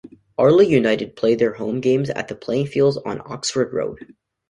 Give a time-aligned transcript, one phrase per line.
[0.39, 4.15] Ardley United play their home games at the Playing Fields on Oxford Road.